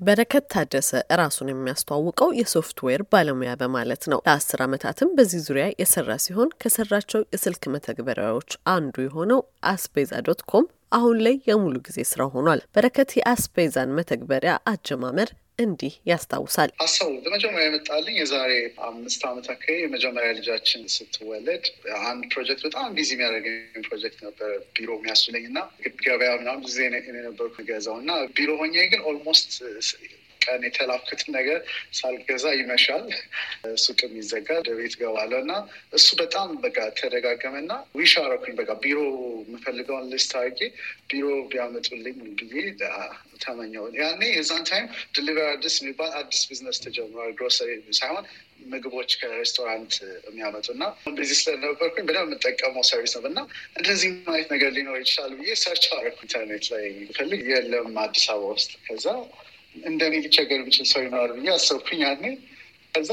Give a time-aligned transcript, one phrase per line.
[0.00, 0.90] በረከት ታደሰ
[1.20, 8.52] ራሱን የሚያስተዋውቀው የሶፍትዌር ባለሙያ በማለት ነው። ለአስር ዓመታትም በዚህ ዙሪያ የሰራ ሲሆን ከሰራቸው የስልክ መተግበሪያዎች
[8.74, 9.40] አንዱ የሆነው
[9.70, 16.70] አስቤዛ ዶት ኮም አሁን ላይ የሙሉ ጊዜ ስራ ሆኗል። በረከት የአስቤዛን መተግበሪያ አጀማመር እንዲህ ያስታውሳል።
[16.82, 18.52] ሀሳቡ በመጀመሪያ የመጣልኝ የዛሬ
[18.88, 21.64] አምስት ዓመት አካባቢ የመጀመሪያ ልጃችን ስትወለድ
[22.06, 23.58] አንድ ፕሮጀክት በጣም busy የሚያደርገኝ
[23.88, 25.60] ፕሮጀክት ነበር ቢሮ የሚያስመሸኝ እና
[26.06, 26.78] ገበያ ምናምን ጊዜ
[27.12, 29.50] የነበርኩ ገዛው እና ቢሮ ሆኜ ግን almost
[30.44, 31.58] ቀን የተላኩትን ነገር
[31.98, 33.04] ሳልገዛ ይመሻል፣
[33.84, 34.94] ሱቅም ይዘጋል፣ ወደ ቤት
[35.40, 35.52] እና
[35.98, 38.98] እሱ በጣም በቃ ተደጋገመና wish አረኩኝ። በቃ ቢሮ
[39.42, 40.60] የምፈልገውን list አድርጌ
[41.10, 42.64] ቢሮ ቢያመጡልኝ ብዬ
[43.42, 47.70] ተመኘው። ያኔ የዛን time Deliver Addis የሚባል አዲስ ቢዝነስ ተጀምሯል። ግሮሰሪ
[48.00, 48.24] ሳይሆን
[48.70, 49.92] ምግቦች ከሬስቶራንት
[50.26, 53.40] የሚያመጡ እና busy ስለነበርኩኝ በደንብ የምጠቀመው service ነው እና
[53.78, 56.84] እንደዚህ አይነት ነገር ሊኖር ይችላል ብዬ search አደረኩ ኢንተርኔት ላይ
[57.18, 59.06] ፈልግ የለም አዲስ አበባ ውስጥ ከዛ
[59.74, 62.24] እንደኔ ሊቸገር የሚችል ሰው ይኖራል ብዬ አሰብኩኝ ያኔ።
[62.94, 63.10] ከዛ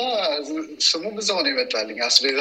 [0.85, 2.39] ስሙም እዛው ነው ይመጣልኝ። አስቤዛ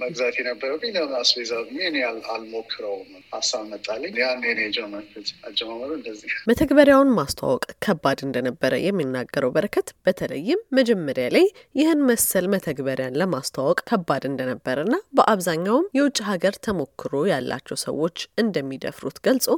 [0.00, 4.12] መግዛት የነበረብኝ ለምን አስቤዛ ብዬ አልሞክረውም ሀሳብ መጣልኝ።
[4.50, 11.46] ነው የጀመርኩት። አጀማመሩ እንደዚህ። መተግበሪያውን ማስተዋወቅ ከባድ እንደነበረ የሚናገረው በረከት በተለይም መጀመሪያ ላይ
[11.80, 19.48] ይህን መሰል መተግበሪያን ለማስተዋወቅ ከባድ እንደነበረና በአብዛኛውም የውጭ ሀገር ተሞክሮ ያላቸው ሰዎች እንደሚደፍሩት ገልጾ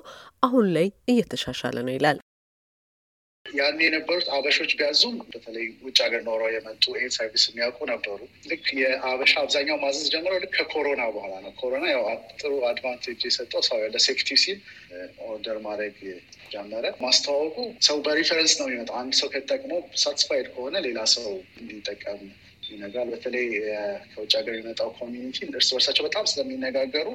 [0.42, 2.18] አሁን ላይ እየተሻሻለ ነው ይላል።
[3.54, 8.18] ያን የነበሩት አበሾች ቢያዙም በተለይ ውጭ ሀገር ኖረው የመጡ ይህን service የሚያውቁ ነበሩ።
[8.50, 12.04] ልክ የአበሻ አብዛኛው ማዘዝ ጀምረው ልክ ከኮሮና በኋላ ነው። ኮሮና ያው
[12.40, 14.58] ጥሩ advantage የሰጠው ሰው ለ safety ሲል
[15.28, 15.96] order ማድረግ
[16.52, 17.56] ጀመረ። ማስተዋወቁ
[17.88, 21.28] ሰው በ reference ነው የሚመጣው። አንድ ሰው ከተጠቅሞ satisfied ከሆነ ሌላ ሰው
[21.60, 22.22] እንዲጠቀም
[22.70, 23.46] ይነግራል። በተለይ
[24.10, 27.08] ከውጭ ሀገር የመጣው community እርስ በርሳቸው በጣም ስለሚነጋገሩ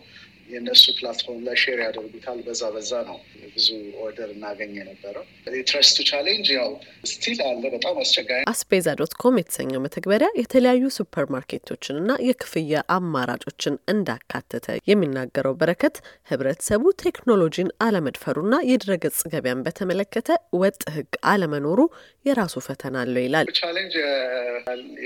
[0.49, 3.17] የእነሱ platform ላይ share ያደርጉታል። በዛ በዛ ነው
[3.53, 3.67] ብዙ
[4.03, 6.69] order እናገኝ የነበረው። የ trust ኡ challenge ያው
[7.11, 13.75] still አለ፣ በጣም አስቸጋሪ። አስቤዛ ዶት ኮም የተሰኘው መተግበሪያ የተለያዩ ሱፐር ማርኬቶችን እና የክፍያ አማራጮችን
[13.93, 15.95] እንዳካተተ የሚናገረው በረከት
[16.31, 18.41] ህብረተሰቡ ቴክኖሎጂን አለመድፈሩና
[18.71, 20.29] የድረገጽ ገበያን በተመለከተ
[20.61, 21.79] ወጥ ህግ አለመኖሩ
[22.25, 23.95] የራሱ ፈተና አለው ይላል። challenge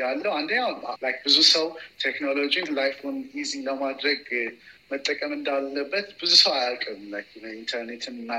[0.01, 0.63] ያለው አንደኛ
[1.25, 1.67] ብዙ ሰው
[2.03, 4.23] ቴክኖሎጂን life ኡን easy ለማድረግ
[4.91, 7.01] መጠቀም እንዳለበት ብዙ ሰው አያውቅም።
[7.53, 8.31] ኢንተርኔትና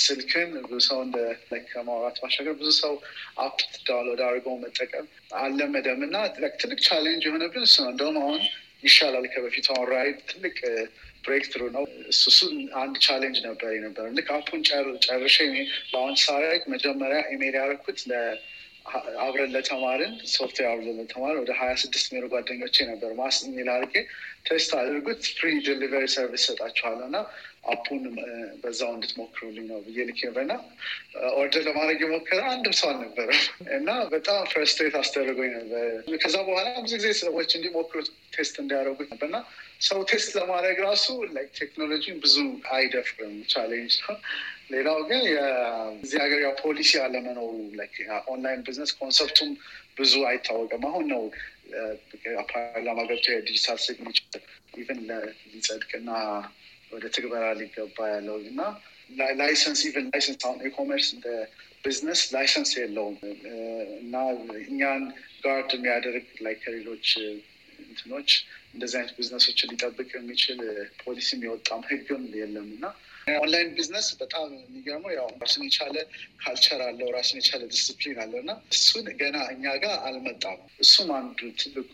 [0.00, 1.16] ስልክን ብዙ ሰው እንደ
[1.70, 2.94] ከማውራት ባሻገር ብዙ ሰው
[3.38, 3.58] app
[3.88, 5.06] download አድርገው መጠቀም
[5.38, 6.16] አልለመደም እና
[6.58, 8.40] ትልቅ challenge የሆነብን እሱ ነው። እንደውም አሁን
[8.84, 10.56] ይሻላል ከበፊቱ። አሁን Ride ትልቅ
[11.24, 12.40] breakthrough ነው። እሱ እሱ
[12.82, 14.60] አንድ challenge ነበር የነበረ ልክ app ኡን
[15.06, 15.36] ጨርሼ
[15.92, 18.00] launch ሳረግ መጀመሪያ ኢሜል ያደረኩት
[19.24, 23.94] አብረን ለተማርን ሶፍትዌር አብረን ለተማርን ወደ ሀያ ስድስት ሚሮ ጓደኞቼ ነበር mass email አድርጌ
[24.48, 27.18] test አድርጉት free delivery service እሰጣችኋለሁ እና
[27.68, 28.02] app ኡን
[28.62, 30.52] በዛው እንድትሞክሩልኝ ነው ብዬ ልክ ነበርና
[31.38, 33.42] order ለማድረግ የሞከረ አንድም ሰው አልነበረም
[33.78, 35.86] እና በጣም frustrate አስደርጎኝ ነበር።
[36.24, 38.00] ከዛ በኋላ ብዙ ጊዜ ሰዎች እንዲሞክሩ
[38.36, 39.38] test እንዲያደርጉት ነበርና
[39.88, 41.06] ሰው test ለማድረግ ራሱ
[41.60, 42.36] ቴክኖሎጂን ብዙ
[42.76, 44.16] አይደፍርም፣ challenge ነው።
[44.72, 45.22] ሌላው ግን
[46.02, 47.50] እዚህ ሀገር ያው ፖሊሲ አለመኖሩ
[48.32, 49.52] online business concept ኡም
[49.96, 51.22] ብዙ አይታወቅም። አሁን ነው
[52.50, 54.42] ፓርላማ ገብቶ የ digital signature
[54.74, 55.00] even
[55.52, 56.10] ሊጸድቅና
[56.92, 58.60] ወደ ትግበራ ሊገባ ያለው እና
[59.40, 61.28] license even license አሁን e-commerce እንደ
[61.84, 63.16] business license የለውም
[64.00, 64.14] እና
[64.66, 65.04] እኛን
[65.44, 67.08] guard የሚያደርግ like ሌሎች
[67.84, 68.30] እንትኖች
[68.74, 70.58] እንደዚህ አይነት ቢዝነሶችን ሊጠብቅ የሚችል
[71.02, 72.84] ፖሊሲም የወጣም ህግም የለም እና
[73.36, 75.96] online business በጣም የሚገርመው ያው ራሱን የቻለ
[76.42, 81.92] culture አለው፣ ራሱን የቻለ ዲስፕሊን አለው እና እሱን ገና እኛ ጋር አልመጣም። እሱም አንዱ ትልቁ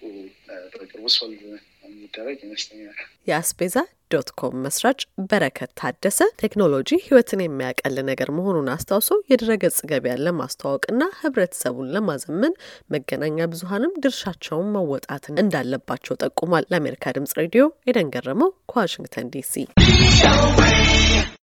[0.75, 1.43] በቅርቡ solve
[1.87, 3.77] የሚደረግ ይመስለኛል። የአስቤዛ
[4.15, 11.93] dot com መስራች በረከት ታደሰ ቴክኖሎጂ ህይወትን የሚያቀል ነገር መሆኑን አስታውሶ የድረገጽ ገበያን ለማስተዋወቅና ህብረተሰቡን
[11.95, 12.55] ለማዘመን
[12.95, 19.55] መገናኛ ብዙኃንም ድርሻቸውን መወጣትን እንዳለባቸው ጠቁሟል። ለአሜሪካ ድምጽ ሬዲዮ ኤደን ገረመው ከዋሽንግተን ዲሲ